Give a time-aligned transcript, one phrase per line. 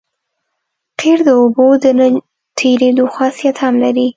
[0.99, 2.07] قیر د اوبو د نه
[2.59, 4.07] تېرېدو خاصیت هم لري